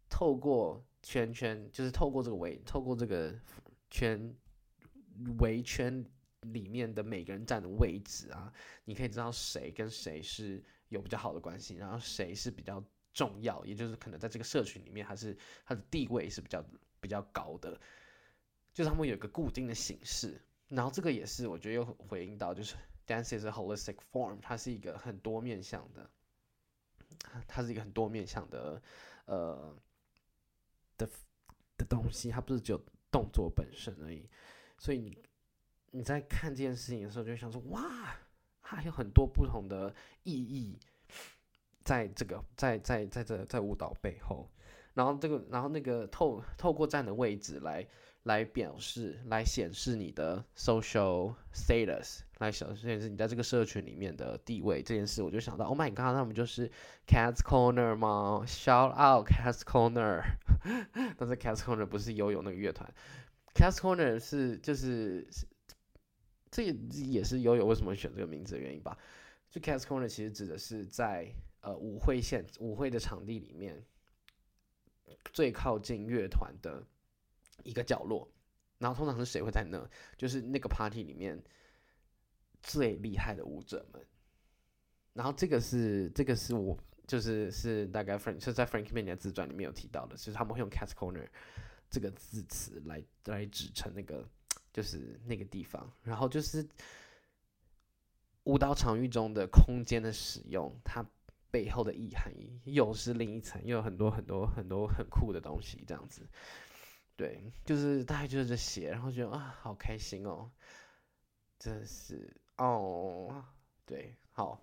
[0.08, 3.34] 透过圈圈，就是透过这个围，透过这个
[3.90, 4.34] 圈
[5.38, 6.04] 围圈
[6.42, 8.52] 里面的每个人站的位置啊，
[8.84, 10.62] 你可以知道谁跟谁是。
[10.90, 16.60] 有比较好的关系，然后谁是比较重要，也就是可能在这个社群里面，还是他的地位是比较
[17.00, 17.80] 比较高的，
[18.72, 20.42] 就是他们有一个固定的形式。
[20.66, 22.74] 然后这个也是我觉得又回应到，就是
[23.10, 26.08] dance is a holistic form，它是一个很多面向的，
[27.48, 28.80] 它是一个很多面向的
[29.24, 29.76] 呃
[30.96, 31.08] 的
[31.76, 34.28] 的东西，它不是只有动作本身而已。
[34.78, 35.18] 所以你
[35.90, 38.14] 你在看这件事情的时候，就想说哇。
[38.62, 39.92] 它有很多不同的
[40.22, 40.78] 意义，
[41.82, 44.48] 在这个在在在这在舞蹈背后，
[44.94, 47.84] 然后这个然后那个透透过站的位置来
[48.24, 56.70] 来表示来显示你的 social status，来显示显示你在这个社群里面的地位这件事，我就想到，Oh my god，那我们就是
[57.06, 60.22] Cats Corner 吗？Shout out Cats Corner，
[61.16, 62.92] 但是 Cats Corner 不是游泳那个乐团
[63.54, 65.26] ，Cats Corner 是就是。
[66.52, 68.98] 这也是悠悠为什么选这个名字的原因吧。
[69.48, 73.80] 就 Cats Corner 其实指的是在呃舞会现舞会的场地里面
[75.32, 76.84] 最靠近乐团的
[77.64, 78.30] 一个角落，
[78.78, 79.88] 然后通常是谁会在那？
[80.16, 81.42] 就是那个 party 里面
[82.62, 84.04] 最厉害的舞者们。
[85.12, 91.26] 然后这个是这个是我就是是大概 Frank 是在 Frank m a n 的自传里面有提到的，是他们会用 Cats Corner
[91.88, 94.28] 这个字词来来指称那个。
[94.72, 96.64] 就是那个地方，然后就是
[98.44, 101.04] 舞蹈场域中的空间的使用，它
[101.50, 106.24] 背后的意涵又是另一层，又有很多很多很多很酷的东西，这样子。
[107.20, 110.50] 对，就是大概就是这些，然后觉得啊，好开心哦，
[111.58, 113.44] 真是哦，
[113.84, 114.62] 对，好，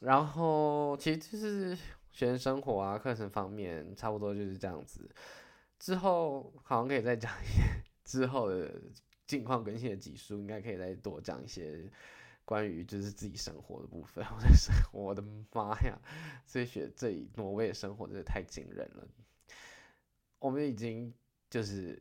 [0.00, 1.74] 然后其实就是
[2.12, 5.10] 学生生活啊，课程方面差不多就是这样子。
[5.78, 7.62] 之后好像可以再讲一些
[8.04, 8.70] 之后的。
[9.26, 11.90] 近况更新的集数，应该可以再多讲一些
[12.44, 14.22] 关于就是自己生活的部分。
[14.36, 15.98] 我的生，我的妈呀！
[16.46, 19.08] 这学这里挪威的生活真的太惊人了。
[20.40, 21.10] 我们已经
[21.54, 21.96] 就是，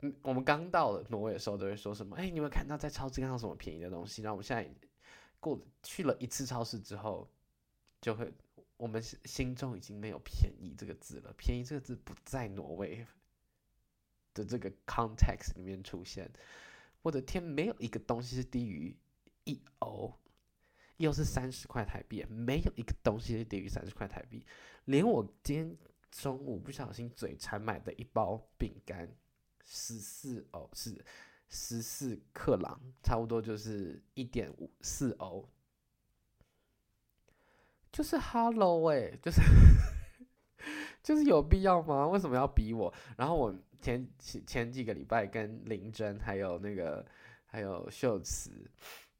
[0.00, 2.14] 嗯，我们刚到了挪威的时候都会说什么？
[2.16, 4.20] 哎，你们看到在超市看到什么便宜的东西？
[4.20, 4.70] 然后我们现在
[5.40, 7.26] 过去了一次超市之后，
[8.02, 8.30] 就会
[8.76, 11.32] 我们心中已经没有“便宜”这个字了。
[11.38, 13.06] 便宜这个字不在挪威
[14.34, 16.30] 的这个 context 里面出现。
[17.00, 18.94] 我的天，没有一个东西是低于
[19.44, 20.12] 一欧，
[20.98, 24.44] 又是三十块台币，没有一个东西是低于三十块台币。
[24.84, 25.78] 连我今天
[26.10, 29.08] 中午不小心嘴馋买的一包饼干，
[29.64, 31.04] 十四欧是
[31.48, 35.48] 十四克朗，差不多就是一点五四欧，
[37.92, 39.40] 就是 Hello 哎，就是
[41.02, 42.06] 就是有必要吗？
[42.08, 42.92] 为什么要逼我？
[43.16, 47.06] 然后我前前几个礼拜跟林真还有那个
[47.46, 48.70] 还有秀慈，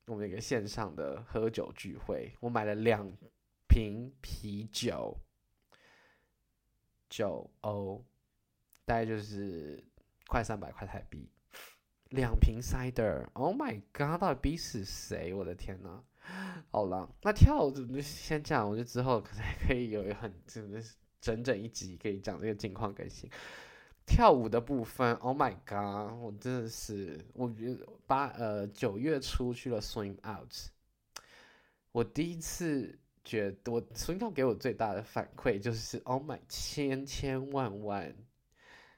[0.07, 3.11] 我们一个线上的喝酒聚会，我买了两
[3.69, 5.17] 瓶啤酒，
[7.09, 8.05] 九欧，
[8.85, 9.83] 大概就是
[10.27, 11.29] 快三百块台币。
[12.11, 14.19] 两瓶 cider，Oh my god！
[14.19, 15.35] 到底逼死谁？
[15.35, 16.03] 我的天呐！
[16.71, 23.31] 好了，那跳舞就先讲，我觉得之后可能可以有很真的是整整一集可以讲这个近况更新。
[24.07, 26.19] 跳舞的部分，Oh my god！
[26.19, 30.51] 我真的是，我觉得八呃九月初去了 Swim Out，
[31.93, 38.15] 我第一次觉得我孙耀给我最大的反馈就是 Oh my 千千万万，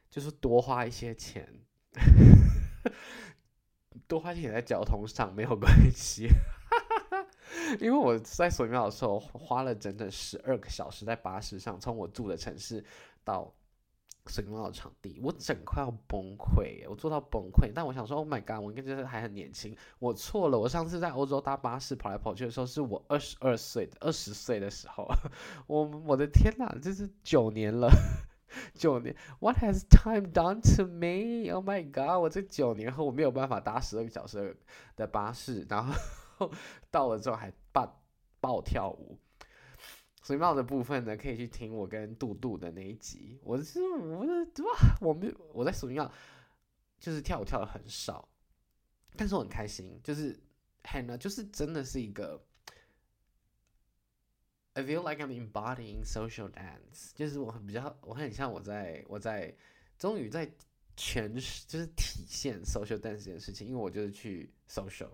[0.08, 1.48] 就是多花一些钱。
[4.06, 6.28] 多花钱在交通上没有关系，
[7.80, 12.84] 因为我在索庙的时候花了整整十二个小时在巴士上，从我住的城市
[13.24, 13.52] 到
[14.26, 17.72] 水庙的场地，我整块要崩溃，我做到崩溃。
[17.74, 20.58] 但我想说，Oh my god，我应该就是还很年轻，我错了。
[20.58, 25.08] 我上次在欧洲搭巴士跑来跑去的时候，是我二十二岁的二十岁的时候，
[25.66, 27.90] 我我的天哪，这是九年了。
[28.74, 31.54] 九年，What has time done to me?
[31.54, 32.20] Oh my god！
[32.20, 34.56] 我这九年后我没有办法搭十二个小时
[34.96, 36.50] 的巴士，然后
[36.90, 38.02] 到了之后还爆
[38.40, 39.16] 爆跳舞。
[40.22, 43.38] 水帽的部分呢，可以去听我跟杜杜的那一集。
[43.42, 44.32] 我是我的
[44.64, 46.12] 哇，我没有我在水帽
[46.98, 48.28] 就是跳舞跳的很少，
[49.16, 50.38] 但是我很开心，就是
[50.84, 52.42] 很呢，就是真的是一个。
[54.72, 59.52] I feel like I'm embodying social dance，就是我很比较，我很像我在我在
[59.98, 60.46] 终于在
[60.96, 65.10] 诠释，就是体现 social dance 这件事情，因为我就是去 social，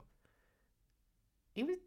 [1.54, 1.80] 因为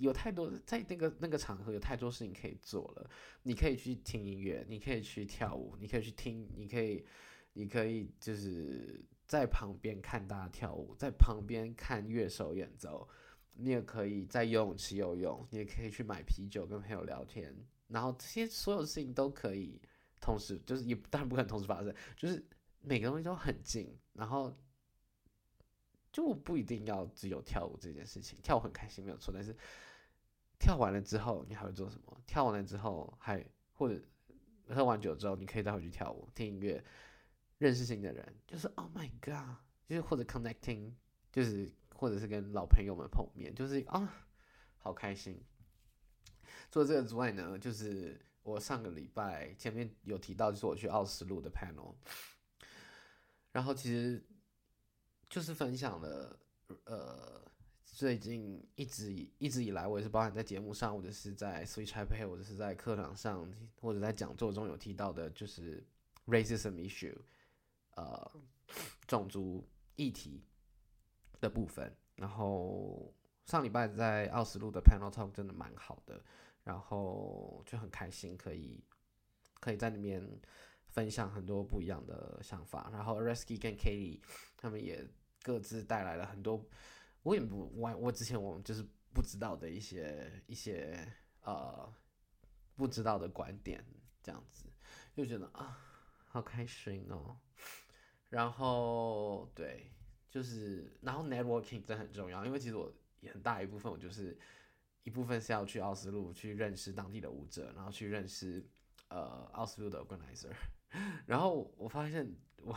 [0.00, 3.10] 有太多在那个那个场合有太多事情可以做了，
[3.44, 7.06] 你可以去听音乐，你可以去跳舞，你可以去听，你可以
[7.52, 13.08] 你可以就是在旁边看大家跳舞，在旁边看乐手演奏。
[13.52, 17.54] 你也可以在游泳池游泳，你也可以去买啤酒跟朋友聊天，
[17.88, 19.78] 然后这些所有事情都可以
[20.18, 22.42] 同时，就是也当然不可能同时发生，就是
[22.80, 24.56] 每个东西都很近，然后
[26.10, 29.54] 就不一定要只有跳舞这件事情，跳舞很开心没有错，但是
[30.60, 32.16] 跳完了之后你还会做什么？
[32.24, 34.00] 跳完了之后还或者
[34.68, 36.84] 喝完酒之后，你可以再回去跳舞、听音乐、
[37.58, 39.56] 认识新的人，就是 Oh my God，
[39.88, 40.92] 就是或者 connecting，
[41.32, 41.72] 就是。
[41.92, 44.10] 或者是跟老朋友们碰面，就是啊，
[44.78, 45.38] 好开心。
[46.70, 51.94] 除了这个之外呢，就是我上个礼拜前面有提到，就是我去奥斯陆的 panel，
[53.52, 54.26] 然后其实
[55.28, 56.40] 就是分享了，
[56.84, 57.49] 呃，
[58.00, 63.46] 最近一直以一直以来，我也是包含在节目上，或者是在 Switch Taipei，或者是在课堂上，
[63.78, 65.86] 或者在讲座中有提到的，就是
[66.26, 67.14] racism issue，
[67.96, 68.32] 呃，
[69.06, 70.42] 种族议题。
[71.40, 73.14] 的部分，然后
[73.46, 76.22] 上礼拜在奥斯陆的 panel talk 真的蛮好的，
[76.64, 78.84] 然后就很开心可以
[79.58, 80.22] 可以在里面
[80.88, 84.20] 分享很多不一样的想法，然后 r e s k y 跟 Katie
[84.54, 85.02] 他们也
[85.42, 86.62] 各自带来了很多
[87.22, 91.06] 我也不我我之前我就是不知道的一些一些
[91.42, 91.92] 呃
[92.74, 93.84] 不知道的观点，
[94.22, 94.66] 这样子
[95.14, 95.78] 就觉得啊
[96.26, 97.36] 好开心哦，
[98.28, 99.92] 然后对。
[100.32, 102.94] 就是，然后 networking 真很重要，因为其实我
[103.32, 104.38] 很大一部分我就是
[105.02, 108.64] 一部分是要去奥斯陆去认识当地的舞者，然后去认识
[109.08, 110.52] 呃奥斯陆的 organizer，
[111.26, 112.72] 然后我发现我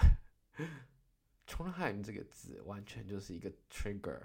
[1.47, 4.19] Trondheim 这个字完全就是一个 trigger，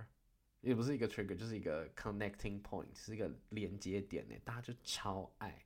[0.61, 5.62] 也不是一个 trigger，就是一个 connecting point，是一个连接点呢，大家就超爱，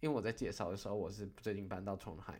[0.00, 2.38] 因为我在介绍的时候我是最近搬到 Trondheim。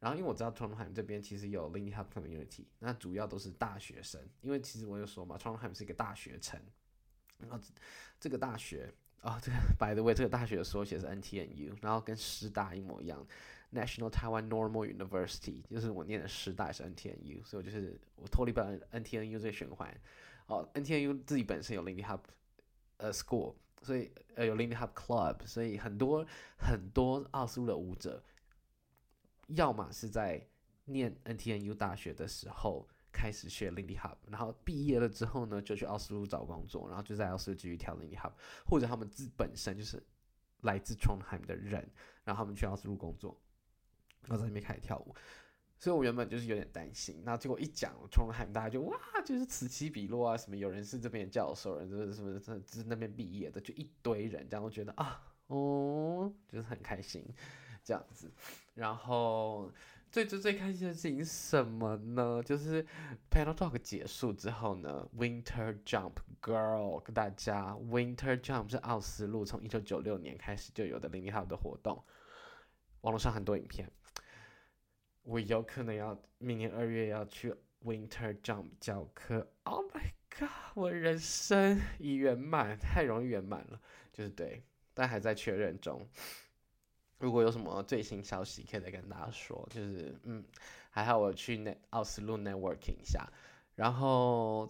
[0.00, 4.24] 然后，因为我知道 Trondheim 这边其实有 Lindy Hop Community，那主要都是大学生。
[4.42, 6.60] 因为其实我有说嘛，Trondheim 是一个大学城。
[7.38, 7.58] 然后
[8.20, 13.26] 这个大学啊，这个 By the way，这个大学的缩写是 NTNU，然后跟师大一模一样
[13.72, 19.94] ，National Taiwan Normal University，就是我念的师大是 NTNU，所以我就是我脱离不了 NTNU 这个循环。
[20.46, 22.20] 哦，NTNU 自己本身有 Lindy Hop
[22.96, 26.26] 呃 School，所以呃有 Lindy Hop Club，所以很多
[26.58, 28.22] 很多奥斯陆的舞者。
[29.48, 30.46] 要么是在
[30.84, 38.32] 念 NTNU 大学的时候开始学 Lindy Hop，然后毕业了之后呢，就去奥斯陆找工作，然后就在奥斯陆继续跳 Lindy Hop，
[38.66, 40.02] 或者他们自本身就是
[40.60, 41.90] 来自 Trondheim 的人，
[42.24, 43.40] 然后他们去奥斯陆工作，
[44.26, 45.14] 然后在那边开始跳舞。
[45.80, 57.24] 所以我原本就是有点担心，那结果一讲，冲海大家就哇，就是此起彼落啊，什么有人是这边教授，人就是什么这这那边毕业的，就一堆人，这样我觉得啊，哦，就是很开心
[57.84, 58.28] 这样子。
[58.74, 59.70] 然后
[60.10, 62.42] 最最最开心的事情什么呢？
[62.42, 62.84] 就是
[63.30, 72.02] panel talk 结束之后呢，Winter Jump Girl 跟大家，Winter Jump 是奥斯陆从一九九六年开始就有的零零号的活动，
[73.02, 73.88] 网络上很多影片。
[75.28, 77.54] 我有可能要明年二月要去
[77.84, 80.48] Winter Jump 教课，Oh my god！
[80.74, 83.78] 我人生已圆满，太容易圆满了，
[84.10, 84.62] 就是对，
[84.94, 86.08] 但还在确认中。
[87.18, 89.68] 如果有什么最新消息，可以再跟大家说。
[89.70, 90.42] 就是嗯，
[90.88, 93.30] 还好我去那奥斯陆 Networking 一下，
[93.74, 94.66] 然后。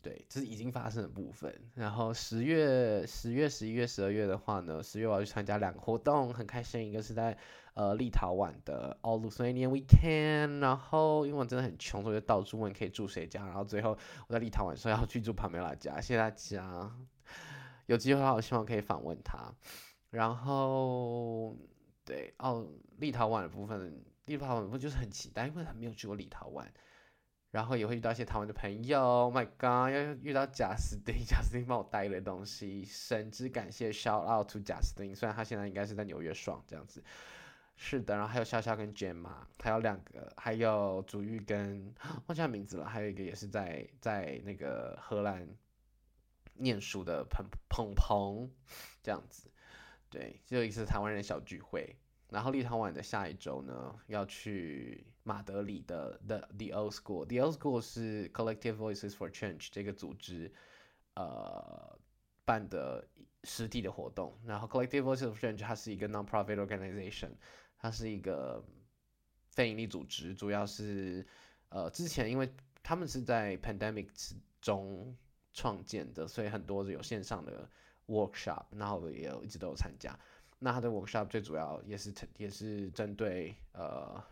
[0.00, 1.52] 对，这是已经发生的部分。
[1.74, 6.88] 然后十月、十月、十一月、十二月的话呢，十月我要去参加两个活动，很开心。
[6.88, 7.36] 一个是在
[7.74, 13.44] 呃立陶宛的 All Lithuanian Weekend，然后因为我真的很穷，所以就到处问可以住谁家。
[13.44, 16.96] 然后最后我在立陶宛说要去住帕梅拉家，谢谢大家。
[17.86, 19.52] 有机会的话，我希望可以访问他。
[20.10, 21.56] 然后
[22.04, 22.66] 对，哦，
[22.98, 26.64] 立陶宛的部分，立陶宛部分就是很期待，因为还没有去过立陶宛。
[27.50, 37.02] 然后也会遇到一些台湾的朋友，Oh my god，要遇到贾斯汀， 贾斯汀帮我带一堆东西，深知感谢，Shout out to 贾斯汀，虽然他现在应该是在纽约爽这样子，
[37.76, 41.94] 是的，然后还有笑笑跟 Gemma，还有两个，还有祖玉跟
[42.26, 45.48] 忘记他名字了，还有一个也是在在那个荷兰
[46.54, 48.50] 念书的彭彭彭
[49.02, 49.50] 这样子，
[50.10, 51.96] 对，就一次台湾人小聚会。
[52.30, 57.26] 然后立陶宛的下一周呢，要去马德里的 The The Old School。
[57.26, 60.50] The Old School 是 Collective Voices for Change 这个组织
[61.16, 61.98] 呃
[62.46, 63.06] 办的
[63.44, 64.34] 实体的活动。
[64.46, 67.32] 然后 Collective Voices for Change 它是一个 non-profit organization，
[67.76, 68.64] 它是一个
[69.50, 71.26] 非营利组织，主要是
[71.68, 72.50] 呃之前因为
[72.82, 75.14] 他们是在 pandemics 中
[75.52, 77.68] 创建的，所以很多有线上的
[78.06, 80.18] workshop，然后也有一直都有参加。
[80.58, 84.24] 那他的 workshop 最主要也是也是针对呃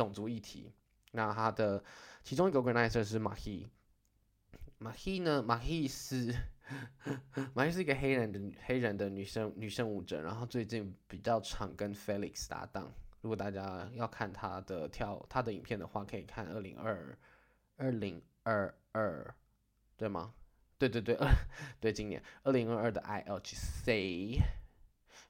[0.00, 0.72] 种族议题。
[1.12, 1.82] 那他的
[2.22, 3.68] 其中一个 organizer 是马希，
[4.78, 6.34] 马希呢，马希是
[7.52, 12.90] 马希是一个黑人的黑人的女生女生舞者，然后最近比较常跟 Felix 搭档。
[13.20, 17.18] 如果大家要看他的跳他的影片的话，可以看二零二
[17.76, 19.34] 二零二二，
[19.96, 20.32] 对吗？
[20.78, 21.18] 对对对，
[21.80, 24.38] 对， 今年二零二二的 ILGC。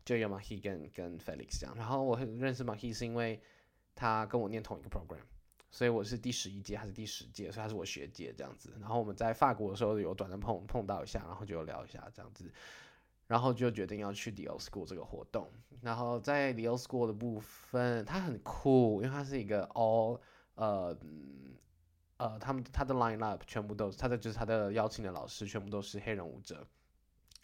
[0.03, 3.41] 就有 Mahi 跟跟 Felix 这样，然后我认识 Mahi 是因为
[4.01, 5.21] 他跟我念同一个 program，
[5.71, 8.75] 所以我是第十一届还是第十届，所以他是我学姐这样子。
[8.81, 12.51] 然后我们在法国的时候有短暂碰碰到一下，然后就聊一下这样子，
[13.27, 15.53] 然后就决定要去 The Old School 这个活动。
[15.83, 20.19] 然后在 The Old School 的部分，它很酷，因为它是一个 all
[20.55, 20.99] 呃
[22.17, 26.67] 呃他们他的 line up 全部都是他的就是他的邀请的老师全部都是黑人舞者，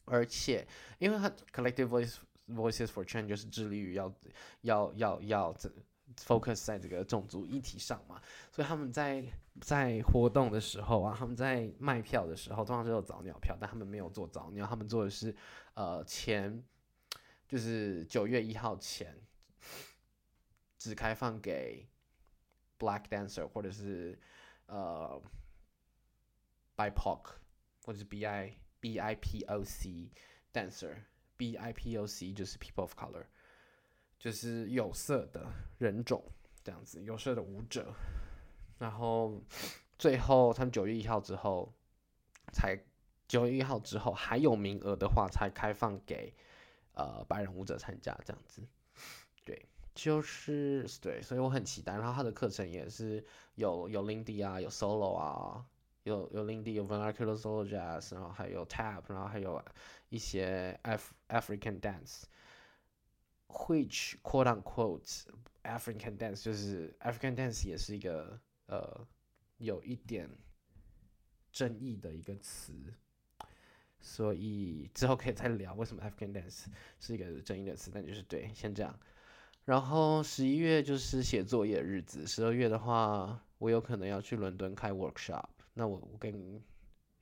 [0.06, 0.66] 而且
[0.98, 2.16] 因为他 collective voice
[2.48, 4.14] Voices for Change 就是致力于要
[4.60, 5.68] 要要要这
[6.16, 9.24] focus 在这个种族议题上嘛，所以他们在
[9.60, 15.34] 在活动的时候啊，他们在卖票的时候，通常是有早鸟票，但他们没有做早鸟，他们做的是
[15.74, 16.64] 呃前
[17.46, 19.16] 就是九月一号前
[20.78, 21.88] 只开放给
[22.78, 24.18] Black dancer 或者是
[24.66, 25.22] 呃
[26.76, 27.20] BIPOC
[27.84, 30.10] 或者是 B I B I P O C
[30.52, 30.96] dancer。
[31.38, 33.26] B I P O C 就是 People of Color，
[34.18, 35.46] 就是有色的
[35.78, 36.22] 人种
[36.62, 37.94] 这样子，有色的舞者。
[38.78, 39.40] 然后
[39.98, 41.72] 最后他们九月一号之后
[42.52, 42.78] 才
[43.26, 46.34] 九月一号之后还有名额的话，才开放给
[46.92, 48.62] 呃白人舞者参加这样子。
[49.44, 51.94] 对，就是对，所以我很期待。
[51.94, 55.66] 然后他的课程也是有有 Lindy 啊，有 Solo 啊。
[56.02, 59.60] 有有 Lindy，有 Vernacular Solo Jazz，然后还有 Tap，然后还有
[60.08, 62.22] 一些 Af African dance
[63.48, 65.24] Which quote unquote
[65.62, 69.06] African Dance 就是 African Dance 也是一个呃
[69.58, 70.28] 有一点
[71.52, 72.72] 争议的一个词，
[73.98, 76.66] 所以之后可以再聊为什么 African Dance
[77.00, 78.98] 是一个争议的词，但就是对，先这样。
[79.64, 85.48] 然后十一月就是写作业的日子，十二月的话，我有可能要去伦敦开 workshop。
[85.74, 86.62] 那我我跟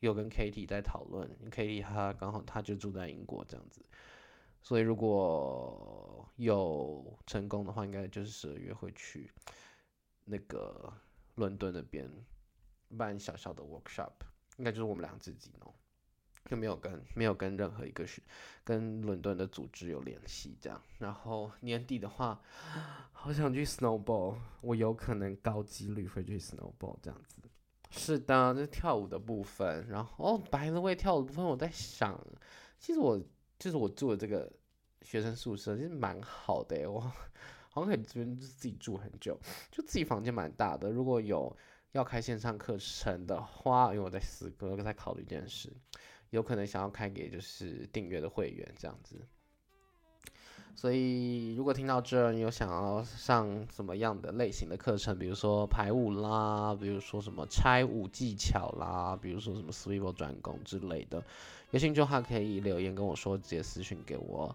[0.01, 3.83] 有跟 Katie 在讨论，Katie 她刚好她就住在英国这样子，
[4.64, 9.30] 所以如果有成功的话，应该就是十二月会去
[10.24, 10.92] 那个
[11.36, 12.10] 伦敦那边
[12.96, 14.10] 办小小的 workshop，
[14.56, 15.72] 应该就是我们俩自己弄。
[16.46, 18.22] 就没有跟没有跟任何一个是
[18.62, 20.78] 跟伦敦的组织有联系这样。
[20.98, 22.38] 然后年底的话，
[23.12, 27.36] 好想去 snowball，我有可能高几率会去 snowball 这样子。
[27.90, 29.86] 是的，这跳舞的部分。
[29.88, 32.18] 然后白的位跳舞部分，我在想，
[32.78, 33.18] 其实我
[33.64, 34.52] 就是我住的这个
[35.00, 37.00] 学生宿舍其实蛮好的，我
[37.70, 39.40] 好像可以这边自己住很久，
[39.70, 40.90] 就自己房间蛮大的。
[40.90, 41.56] 如果有
[41.92, 45.72] 要开线上课程的话，因为我在思考，在考虑一件事。
[46.28, 49.26] 有可能想要开给就是订阅的会员这样子，
[50.74, 61.24] 所以如果听到这儿，你有想要上什么样的类型的课程，比如说排舞啦，比如说什么拆舞技巧啦，比如说什么 swivel 转工之类的，
[61.75, 64.55] 有兴趣的话可以留言跟我说，直接私信给我。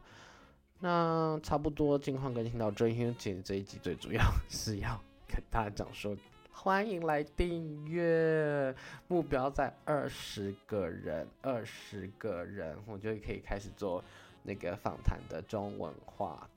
[0.80, 4.98] 那差不多近况更新到这，因为今天这一集最主要是要
[5.28, 6.16] 跟大家讲说。
[6.50, 8.74] 欢迎来订阅，
[9.10, 14.02] 目标在二十个人，二十个人，我就可以开始做
[14.42, 16.50] 那个访谈的中文化。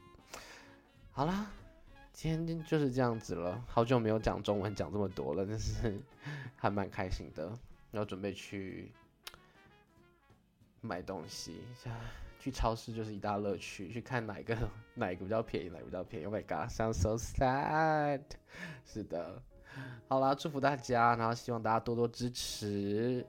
[1.10, 1.50] 好啦，
[2.12, 6.00] 今天就是这样子了，好久没有讲中文，讲这么多了，但是
[6.54, 7.52] 还蛮开心的。
[7.90, 8.90] 要准备去
[10.82, 11.62] 买东西，
[12.38, 14.56] 去超市就是一大乐趣，去看哪一个
[14.94, 16.26] 哪一个比较便宜，哪个比较便宜。
[16.26, 18.20] Oh my god，sounds so sad。
[18.84, 19.40] 是的。
[20.08, 23.24] 好啦，祝福大家，然后希望大家多多支持，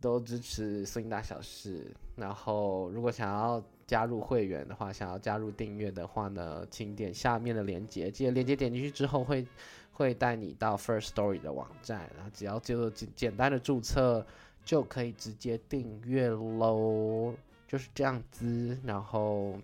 [0.00, 1.94] 都支持声音大小事。
[2.16, 9.46] 然后，如果想要加入会员的话，想要加入订阅的话呢，请点下面的链接，记得链接点进去之后会
[9.92, 14.26] 会带你到 First Story 的网站，然后只要就简简单的注册
[14.68, 17.34] 就可以直接订阅喽，
[17.66, 18.78] 就是这样子。
[18.84, 19.58] 然后。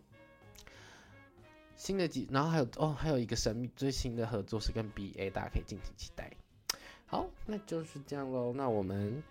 [1.77, 6.31] 新的几，然后还有哦，还有一个神秘最新的合作是跟 BA，大家可以敬请期待。
[7.05, 8.55] 好，那就是这样喽。
[8.55, 9.23] 那我们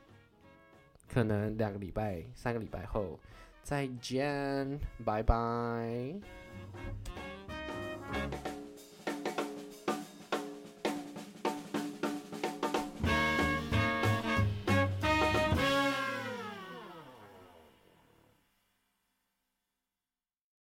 [1.11, 3.17] 可能两个礼拜、三个礼拜后
[3.63, 6.13] 再见，拜拜。